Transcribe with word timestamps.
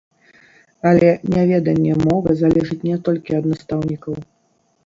Але 0.91 1.09
няведанне 1.33 1.93
мовы 2.07 2.29
залежыць 2.41 2.81
не 2.89 2.97
толькі 3.09 3.39
ад 3.41 3.45
настаўнікаў. 3.55 4.13